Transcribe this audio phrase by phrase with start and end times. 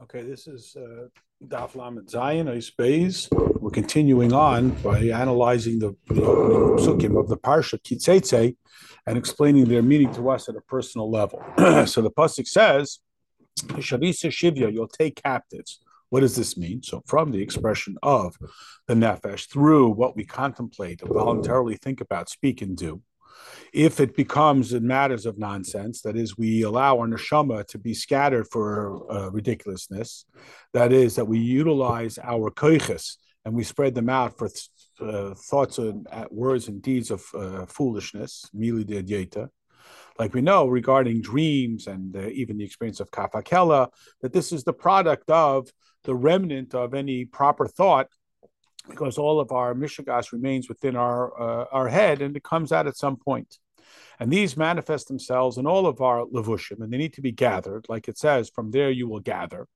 [0.00, 1.08] Okay, this is uh,
[1.44, 2.46] Daf Lamed Zayin
[2.78, 3.28] Beis.
[3.60, 8.56] We're continuing on by analyzing the, the psukim of the Parsha Ki Seitzei
[9.08, 11.42] and explaining their meaning to us at a personal level.
[11.86, 13.00] so the pasuk says,
[13.58, 16.80] "Shavisa Shivya, you'll take captives." What does this mean?
[16.84, 18.36] So, from the expression of
[18.86, 23.02] the nefesh through what we contemplate, voluntarily think about, speak, and do,
[23.72, 27.94] if it becomes in matters of nonsense, that is, we allow our neshama to be
[27.94, 30.24] scattered for uh, ridiculousness,
[30.72, 34.68] that is, that we utilize our koiches and we spread them out for th-
[35.00, 39.48] uh, thoughts and uh, words and deeds of uh, foolishness, mili de
[40.18, 43.88] like we know regarding dreams and uh, even the experience of kafakela,
[44.20, 45.70] that this is the product of
[46.04, 48.08] the remnant of any proper thought
[48.88, 52.86] because all of our mishigas remains within our uh, our head and it comes out
[52.86, 53.58] at some point.
[54.20, 57.86] And these manifest themselves in all of our levushim, and they need to be gathered,
[57.88, 59.66] like it says, from there you will gather.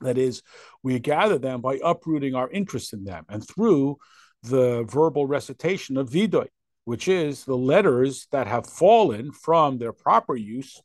[0.00, 0.42] That is,
[0.82, 3.98] we gather them by uprooting our interest in them and through
[4.42, 6.48] the verbal recitation of vidoy,
[6.84, 10.82] which is the letters that have fallen from their proper use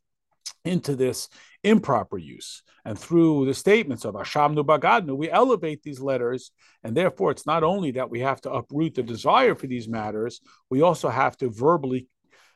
[0.66, 1.30] into this
[1.64, 2.64] improper use.
[2.86, 6.52] And through the statements of Ashamnu Bagadnu, we elevate these letters.
[6.84, 10.42] And therefore, it's not only that we have to uproot the desire for these matters,
[10.70, 12.08] we also have to verbally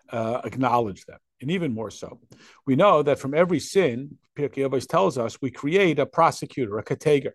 [0.10, 1.20] uh, acknowledge them.
[1.42, 2.20] And even more so,
[2.66, 6.84] we know that from every sin, Pirkei Avos tells us, we create a prosecutor, a
[6.84, 7.34] kateger.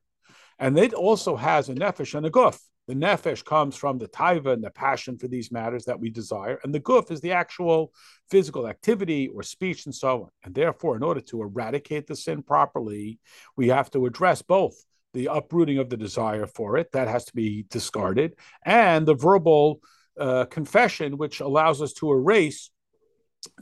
[0.59, 2.59] And it also has a nefesh and a guf.
[2.91, 6.59] The nefesh comes from the taiva and the passion for these matters that we desire,
[6.65, 7.93] and the guf is the actual
[8.29, 10.31] physical activity or speech and so on.
[10.43, 13.21] And therefore, in order to eradicate the sin properly,
[13.57, 14.75] we have to address both
[15.15, 19.79] the uprooting of the desire for it, that has to be discarded, and the verbal
[20.19, 22.73] uh, confession, which allows us to erase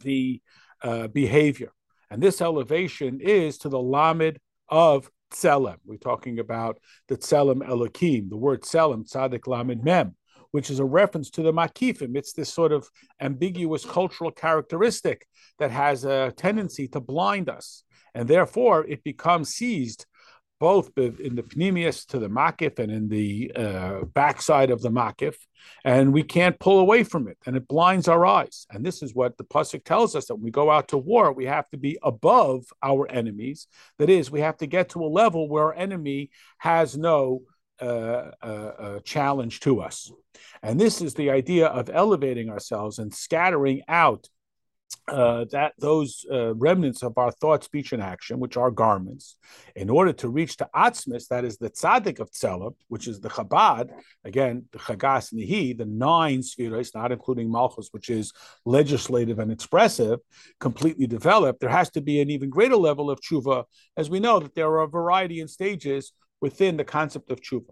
[0.00, 0.40] the
[0.82, 1.72] uh, behavior.
[2.10, 4.38] And this elevation is to the lamed
[4.70, 5.76] of tselem.
[5.84, 10.14] We're talking about the tselem elokim, the word tselem, tzadik lamed mem,
[10.50, 12.16] which is a reference to the makifim.
[12.16, 12.88] It's this sort of
[13.20, 15.26] ambiguous cultural characteristic
[15.58, 17.84] that has a tendency to blind us.
[18.14, 20.06] And therefore, it becomes seized
[20.60, 25.36] both in the pneumius to the makif and in the uh, backside of the makif,
[25.84, 28.66] and we can't pull away from it, and it blinds our eyes.
[28.70, 31.32] And this is what the pasuk tells us that when we go out to war,
[31.32, 33.66] we have to be above our enemies.
[33.98, 37.42] That is, we have to get to a level where our enemy has no
[37.80, 40.10] uh, uh, uh challenge to us.
[40.62, 44.28] And this is the idea of elevating ourselves and scattering out
[45.08, 49.36] uh, that those uh, remnants of our thought, speech, and action, which are garments,
[49.74, 53.28] in order to reach to Atzmis, that is the tzaddik of Tzelem, which is the
[53.28, 53.90] Chabad,
[54.24, 58.32] again, the Chagas Nihi, the nine spheres, not including Malchus, which is
[58.64, 60.20] legislative and expressive,
[60.60, 63.64] completely developed, there has to be an even greater level of tshuva,
[63.96, 67.70] as we know that there are a variety in stages within the concept of tshuva.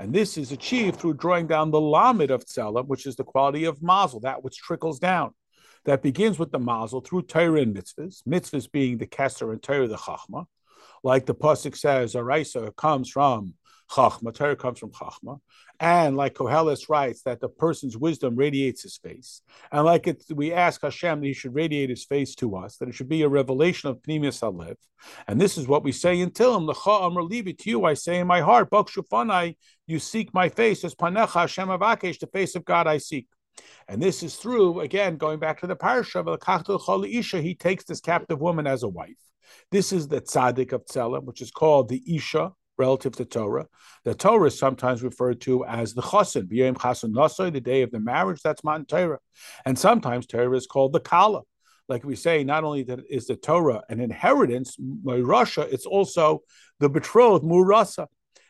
[0.00, 3.64] And this is achieved through drawing down the lamid of tzelem, which is the quality
[3.64, 5.32] of mazel, that which trickles down
[5.84, 9.88] that begins with the mazel through Torah and mitzvahs, mitzvahs being the Kesser and Torah
[9.88, 10.46] the Chachma.
[11.02, 13.54] Like the Pasuk says, Oraisa comes from
[13.90, 15.40] Chachma, Torah comes from Chachma.
[15.80, 19.42] And like Koheles writes, that the person's wisdom radiates his face.
[19.70, 22.88] And like it, we ask Hashem that he should radiate his face to us, that
[22.88, 24.74] it should be a revelation of Pneumius Alev.
[25.28, 28.18] And this is what we say in Tillim, L'cha Amr it to you, I say
[28.18, 29.56] in my heart, Bak Shufanai,
[29.86, 33.28] you seek my face, as Panecha Hashem Avakesh, the face of God I seek.
[33.88, 38.66] And this is through, again, going back to the Isha, he takes this captive woman
[38.66, 39.16] as a wife.
[39.70, 43.66] This is the tzaddik of Tzelem, which is called the Isha relative to Torah.
[44.04, 47.98] The Torah is sometimes referred to as the Chasen, B'yom Nasoy, the day of the
[47.98, 49.18] marriage, that's Matan Torah.
[49.64, 51.42] And sometimes Torah is called the Kala.
[51.88, 56.42] Like we say, not only is the Torah an inheritance, Russia, it's also
[56.78, 58.06] the betrothed, Murasa.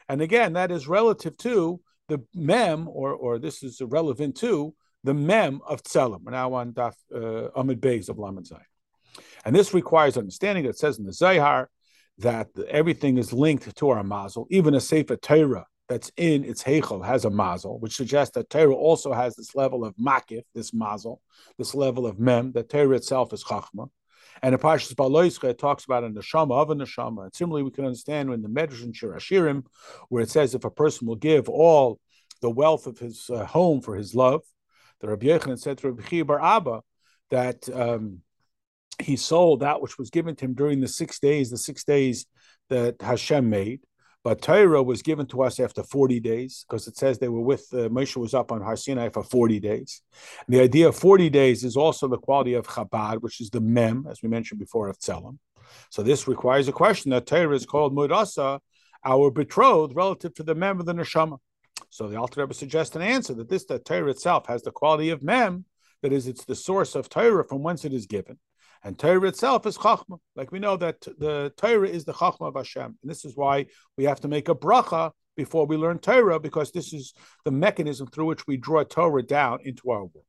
[0.09, 4.75] And again, that is relative to the mem, or, or this is relevant to
[5.05, 6.21] the mem of tzelem.
[6.23, 8.51] We're now on daf uh, Amud Beis of Lamed.
[9.45, 11.71] And this requires understanding that says in the Zohar
[12.19, 14.47] that everything is linked to our mazel.
[14.51, 18.75] Even a Sefer Torah that's in its heichel has a mazel, which suggests that Torah
[18.75, 21.23] also has this level of makif, this mazel,
[21.57, 23.89] this level of mem, that Torah itself is chachma.
[24.43, 27.25] And in Parshas Behaaloscha, it talks about a neshama of a neshama.
[27.25, 29.65] And similarly, we can understand in the Medrash and Shir Hashirim,
[30.09, 31.99] where it says if a person will give all
[32.41, 34.43] the wealth of his uh, home for his love,
[35.01, 36.81] the Rabbi Yochanan said to Rabbi Bar Abba
[37.31, 38.23] that um,
[38.99, 42.27] he sold that which was given to him during the six days, the six days
[42.69, 43.81] that Hashem made.
[44.25, 47.67] But Torah was given to us after 40 days because it says they were with,
[47.73, 50.03] uh, Moshe was up on Har Sinai for 40 days.
[50.47, 53.61] And the idea of 40 days is also the quality of Chabad, which is the
[53.61, 55.39] mem, as we mentioned before, of Tzelem.
[55.91, 58.59] So this requires a question that Torah is called Mudasa,
[59.05, 61.39] our betrothed, relative to the mem of the neshama.
[61.91, 65.11] So the Alter Rebbe suggests an answer that this the Torah itself has the quality
[65.11, 65.65] of mem,
[66.03, 68.39] that is, it's the source of Torah from whence it is given.
[68.85, 70.19] And Torah itself is Chachma.
[70.37, 72.85] Like we know that the Torah is the Chachma of Hashem.
[73.03, 76.71] And this is why we have to make a bracha before we learn Torah, because
[76.71, 77.15] this is
[77.45, 80.25] the mechanism through which we draw Torah down into our world.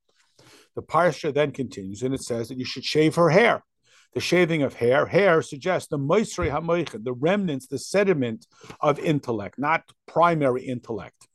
[0.75, 3.63] The Parsha then continues, and it says that you should shave her hair.
[4.13, 8.47] The shaving of hair, hair suggests the moisri hamoichin, the remnants, the sediment
[8.81, 11.27] of intellect, not primary intellect.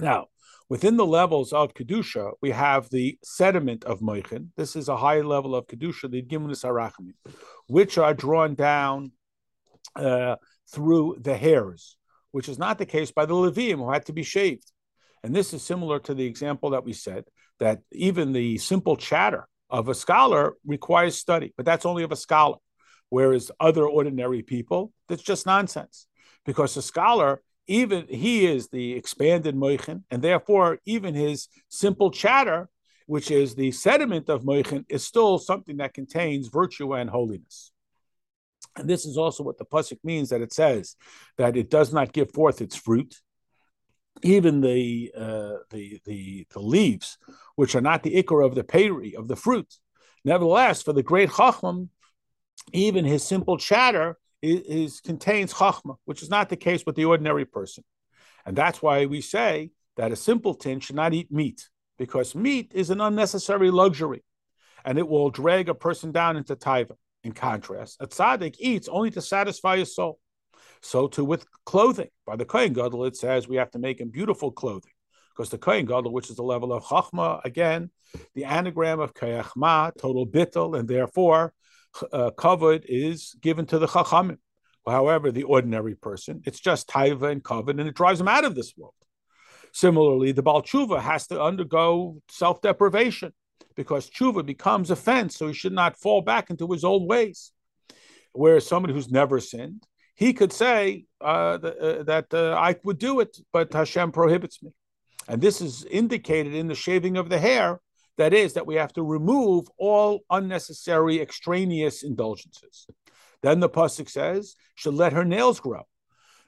[0.00, 0.26] Now,
[0.68, 4.48] within the levels of kedusha, we have the sediment of moichin.
[4.56, 7.14] This is a high level of kedusha, the gimnus arachmi,
[7.66, 9.12] which are drawn down
[9.96, 10.36] uh,
[10.72, 11.96] through the hairs,
[12.30, 14.70] which is not the case by the Leviim who had to be shaved.
[15.24, 17.24] And this is similar to the example that we said
[17.58, 22.16] that even the simple chatter of a scholar requires study, but that's only of a
[22.16, 22.58] scholar.
[23.10, 26.06] Whereas other ordinary people, that's just nonsense.
[26.44, 32.68] Because a scholar, even he is the expanded moichin, and therefore even his simple chatter,
[33.06, 37.72] which is the sediment of moichin, is still something that contains virtue and holiness.
[38.76, 40.96] And this is also what the pasuk means that it says
[41.36, 43.16] that it does not give forth its fruit,
[44.22, 47.18] even the uh, the the the leaves,
[47.56, 49.74] which are not the ikar of the peri of the fruit.
[50.24, 51.90] Nevertheless, for the great chacham,
[52.72, 57.04] even his simple chatter is, is, contains chachma, which is not the case with the
[57.04, 57.84] ordinary person,
[58.46, 61.68] and that's why we say that a simpleton should not eat meat
[61.98, 64.22] because meat is an unnecessary luxury,
[64.84, 66.96] and it will drag a person down into taiva.
[67.24, 70.20] In contrast, a tzaddik eats only to satisfy his soul.
[70.82, 72.10] So too with clothing.
[72.24, 74.92] By the Kohen Gadol, it says we have to make him beautiful clothing.
[75.30, 77.90] Because the Kohen Gadol, which is the level of Chachma, again,
[78.34, 81.52] the anagram of Koach Mah, total bittel, and therefore
[82.12, 84.38] uh, kavod is given to the Chachamim.
[84.86, 88.54] However, the ordinary person, it's just taiva and kavod, and it drives him out of
[88.54, 88.94] this world.
[89.72, 93.32] Similarly, the Baal Tshuva has to undergo self deprivation
[93.76, 97.52] because tshuva becomes offense, so he should not fall back into his old ways.
[98.32, 99.84] Whereas somebody who's never sinned,
[100.14, 104.70] he could say uh, uh, that uh, I would do it, but Hashem prohibits me.
[105.28, 107.80] And this is indicated in the shaving of the hair.
[108.18, 112.88] That is, that we have to remove all unnecessary extraneous indulgences.
[113.42, 115.84] Then the pasuk says, "Should let her nails grow."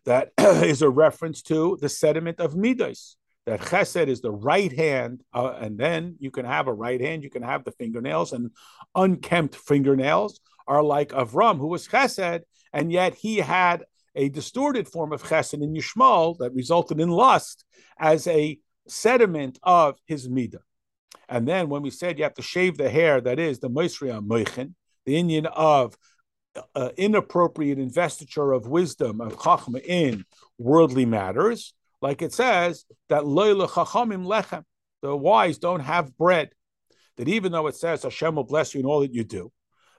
[0.05, 3.17] That is a reference to the sediment of midas.
[3.47, 7.23] That chesed is the right hand, uh, and then you can have a right hand.
[7.23, 8.51] You can have the fingernails, and
[8.95, 13.85] unkempt fingernails are like Avram, who was chesed, and yet he had
[14.17, 17.65] a distorted form of chesed in Yishmael that resulted in lust
[17.99, 18.59] as a
[18.89, 20.59] sediment of his midah.
[21.29, 24.25] And then when we said you have to shave the hair, that is the moisria
[24.27, 24.75] moichin,
[25.07, 25.97] the inyan of
[26.75, 30.25] uh, inappropriate investiture of wisdom of chachma in
[30.59, 34.65] worldly matters, like it says that chachamim lechem,
[35.03, 36.51] the wise don't have bread.
[37.17, 39.53] That even though it says Hashem will bless you in all that you do,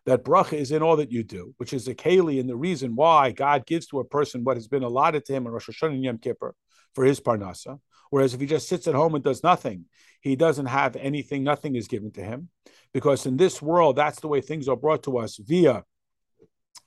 [0.06, 2.96] that bracha is in all that you do, which is a keli and the reason
[2.96, 5.94] why God gives to a person what has been allotted to him in Rosh Hashanah
[5.94, 6.56] and Yom Kippur
[6.96, 7.80] for his parnasa.
[8.10, 9.86] Whereas if he just sits at home and does nothing,
[10.22, 12.50] he doesn't have anything, nothing is given to him.
[12.94, 15.84] Because in this world, that's the way things are brought to us via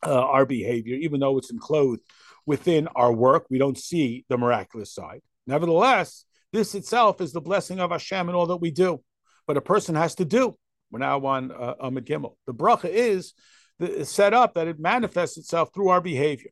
[0.05, 2.03] uh, our behavior, even though it's enclosed
[2.47, 5.23] within our work, we don't see the miraculous side.
[5.47, 9.03] Nevertheless, this itself is the blessing of Hashem in all that we do.
[9.47, 10.57] But a person has to do.
[10.91, 12.37] We're now on uh, Gimel.
[12.47, 13.35] The bracha is
[13.79, 16.51] the, set up that it manifests itself through our behavior.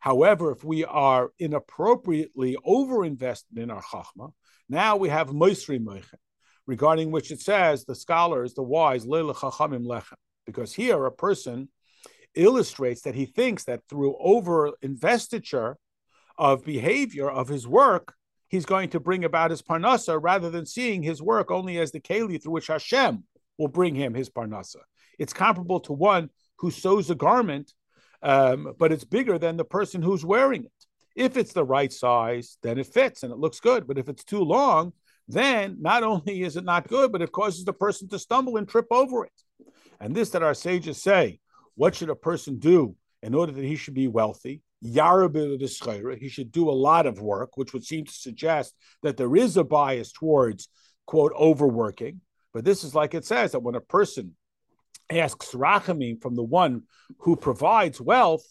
[0.00, 4.32] However, if we are inappropriately overinvested in our chachma,
[4.68, 6.18] now we have moisri moichin,
[6.66, 10.16] regarding which it says the scholars, the wise, leila chachamim lechem.
[10.46, 11.68] Because here a person
[12.34, 15.76] illustrates that he thinks that through over investiture
[16.36, 18.14] of behavior of his work,
[18.48, 22.00] he's going to bring about his parnasa rather than seeing his work only as the
[22.00, 23.24] keli through which Hashem
[23.58, 24.80] will bring him his parnasa.
[25.18, 27.72] It's comparable to one who sews a garment,
[28.22, 30.72] um, but it's bigger than the person who's wearing it.
[31.14, 33.86] If it's the right size, then it fits and it looks good.
[33.86, 34.92] But if it's too long,
[35.28, 38.68] then not only is it not good, but it causes the person to stumble and
[38.68, 39.32] trip over it.
[40.00, 41.38] And this that our sages say,
[41.76, 44.62] what should a person do in order that he should be wealthy?
[44.82, 49.56] He should do a lot of work, which would seem to suggest that there is
[49.56, 50.68] a bias towards,
[51.06, 52.20] quote, overworking.
[52.54, 54.36] But this is like it says that when a person
[55.10, 56.84] asks rachamim from the one
[57.18, 58.46] who provides wealth,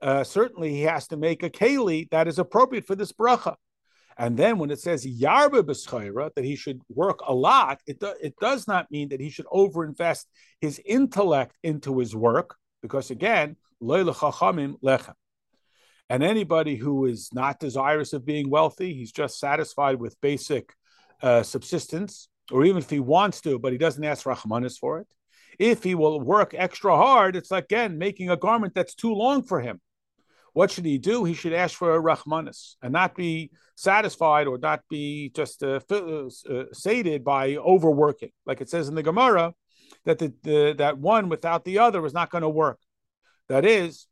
[0.00, 3.54] uh, certainly he has to make a keli that is appropriate for this bracha.
[4.16, 8.14] And then when it says yarba b'schaira, that he should work a lot, it, do,
[8.20, 10.24] it does not mean that he should overinvest
[10.60, 15.14] his intellect into his work, because again, lechem.
[16.10, 20.72] And anybody who is not desirous of being wealthy, he's just satisfied with basic
[21.22, 25.08] uh, subsistence, or even if he wants to, but he doesn't ask Rahmanis for it.
[25.58, 29.42] If he will work extra hard, it's like, again making a garment that's too long
[29.42, 29.80] for him.
[30.52, 31.24] What should he do?
[31.24, 35.80] He should ask for a Rahmanis and not be satisfied or not be just uh,
[35.90, 38.30] uh, uh, sated by overworking.
[38.46, 39.54] Like it says in the Gemara,
[40.04, 42.78] that the, the that one without the other is not going to work.
[43.48, 44.06] That is,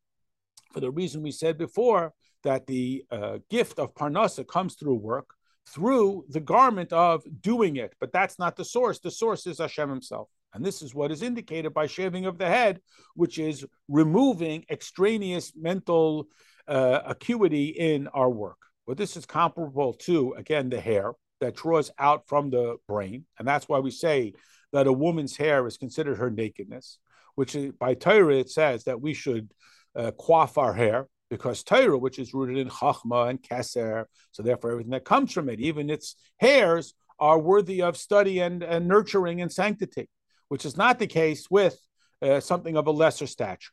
[0.72, 2.12] for the reason we said before,
[2.42, 5.28] that the uh, gift of parnasa comes through work,
[5.68, 7.94] through the garment of doing it.
[8.00, 8.98] But that's not the source.
[8.98, 10.28] The source is Hashem Himself.
[10.54, 12.80] And this is what is indicated by shaving of the head,
[13.14, 16.28] which is removing extraneous mental
[16.68, 18.58] uh, acuity in our work.
[18.86, 23.24] But this is comparable to, again, the hair that draws out from the brain.
[23.38, 24.34] And that's why we say
[24.72, 26.98] that a woman's hair is considered her nakedness,
[27.34, 29.52] which is, by Torah it says that we should
[29.96, 34.72] uh, quaff our hair because Torah, which is rooted in Chachma and Keser, so therefore
[34.72, 39.40] everything that comes from it, even its hairs, are worthy of study and, and nurturing
[39.40, 40.10] and sanctity,
[40.50, 41.80] which is not the case with
[42.20, 43.72] uh, something of a lesser stature.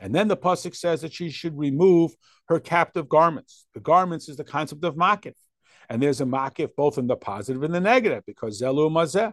[0.00, 2.12] And then the pasuk says that she should remove
[2.46, 3.66] her captive garments.
[3.74, 5.34] The garments is the concept of makif,
[5.88, 9.32] and there's a makif both in the positive and the negative because zelu mazeh.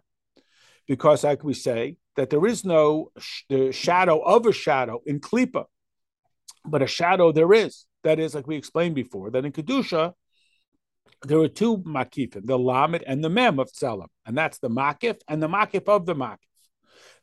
[0.88, 5.20] Because, like we say, that there is no sh- the shadow of a shadow in
[5.20, 5.66] klipa,
[6.66, 7.86] but a shadow there is.
[8.04, 10.14] That is, like we explained before, that in kedusha
[11.24, 15.20] there are two makifim, the lamed and the mem of tzelem, and that's the makif
[15.28, 16.38] and the makif of the makif.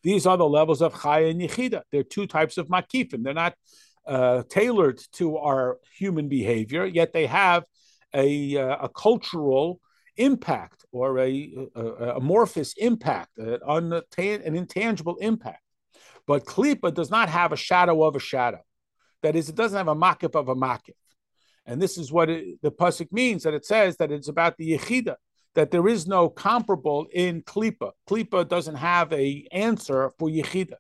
[0.03, 1.83] These are the levels of chaya and yichida.
[1.91, 3.23] They're two types of makifim.
[3.23, 3.55] They're not
[4.07, 7.65] uh, tailored to our human behavior, yet they have
[8.15, 9.81] a, uh, a cultural
[10.17, 15.63] impact or a, a, a amorphous impact, an, an intangible impact.
[16.27, 18.61] But klipa does not have a shadow of a shadow.
[19.25, 20.93] That is, it doesn't have a makif of a makif.
[21.65, 24.73] And this is what it, the pasuk means that it says that it's about the
[24.77, 25.17] yechida,
[25.55, 27.93] that there is no comparable in klipa.
[28.07, 30.75] Klipa doesn't have a answer for yechida,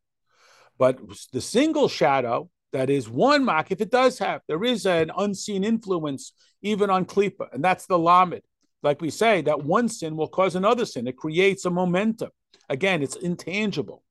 [0.76, 1.00] but
[1.32, 4.42] the single shadow that is one makif it does have.
[4.46, 8.42] There is an unseen influence even on klipa, and that's the lamed.
[8.82, 11.06] Like we say, that one sin will cause another sin.
[11.06, 12.28] It creates a momentum.
[12.68, 14.02] Again, it's intangible.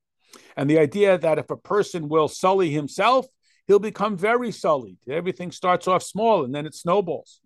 [0.57, 3.27] And the idea that if a person will sully himself,
[3.67, 4.97] he'll become very sullied.
[5.07, 7.41] Everything starts off small and then it snowballs,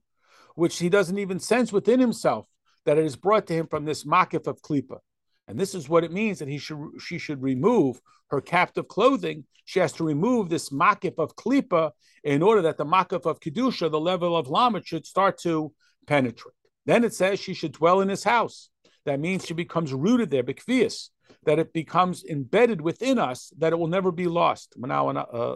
[0.56, 2.48] which he doesn't even sense within himself
[2.86, 5.00] that it is brought to him from this makif of klipa.
[5.48, 9.46] And this is what it means that he should she should remove her captive clothing.
[9.66, 11.92] She has to remove this makif of klipa
[12.24, 15.74] in order that the makif of kedusha, the level of lama, should start to
[16.06, 16.54] penetrate.
[16.86, 18.70] Then it says she should dwell in his house.
[19.06, 21.10] That means she becomes rooted there, bikvias
[21.48, 24.76] that it becomes embedded within us that it will never be lost.
[24.84, 25.56] Uh,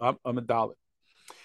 [0.00, 0.12] uh,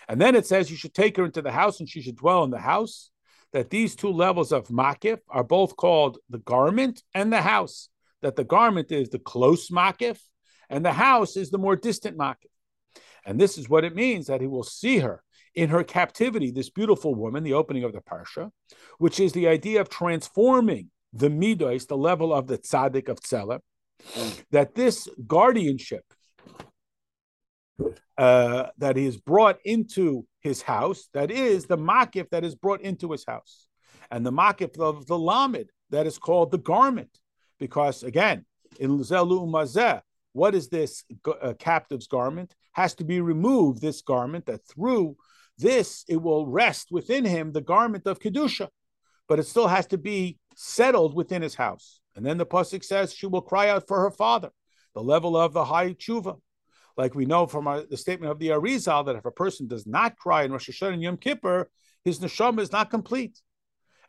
[0.07, 2.43] and then it says you should take her into the house and she should dwell
[2.43, 3.11] in the house.
[3.53, 7.89] That these two levels of makif are both called the garment and the house.
[8.23, 10.19] That the garment is the close makif
[10.67, 12.49] and the house is the more distant makif.
[13.23, 15.23] And this is what it means that he will see her
[15.53, 18.49] in her captivity, this beautiful woman, the opening of the parsha,
[18.97, 23.59] which is the idea of transforming the midos, the level of the tzaddik of tzela,
[24.51, 26.03] that this guardianship
[28.17, 33.11] uh, that is brought into his house, that is the makif that is brought into
[33.11, 33.67] his house,
[34.11, 37.17] and the makif of the lamed that is called the garment,
[37.59, 38.45] because again,
[38.79, 40.01] in zelu mazeh,
[40.33, 41.03] what is this
[41.41, 42.53] uh, captive's garment?
[42.73, 43.81] Has to be removed.
[43.81, 45.17] This garment that through
[45.57, 48.69] this it will rest within him the garment of kedusha,
[49.27, 52.01] but it still has to be settled within his house.
[52.17, 54.49] And then the pasuk says she will cry out for her father,
[54.93, 56.37] the level of the high tshuva.
[56.97, 59.87] Like we know from our, the statement of the Arizal that if a person does
[59.87, 61.69] not cry in Rosh Hashanah and Yom Kippur,
[62.03, 63.39] his neshama is not complete.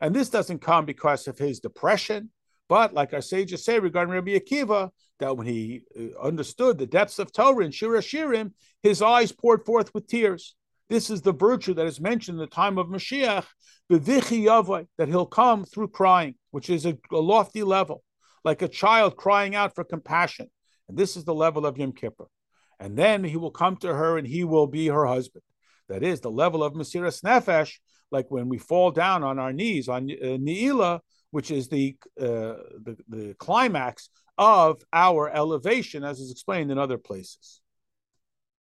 [0.01, 2.31] And this doesn't come because of his depression,
[2.69, 4.91] but like our sages say regarding Rabbi Akiva,
[5.21, 9.65] that when he uh, understood the depths of Torah and Shir Shirim, his eyes poured
[9.65, 10.57] forth with tears.
[10.91, 13.47] This is the virtue that is mentioned in the time of Mashiach,
[13.89, 18.03] that he'll come through crying, which is a, a, lofty level,
[18.45, 20.51] like a child crying out for compassion.
[20.89, 22.27] And this is the level of Yom Kippur.
[22.81, 25.45] And then he will come to her and he will be her husband.
[25.89, 27.75] That is the level of Mesiras Nefesh,
[28.11, 30.99] like when we fall down on our knees on uh,
[31.31, 36.99] which is the, uh, the, the climax of our elevation, as is explained in other
[36.99, 37.61] places.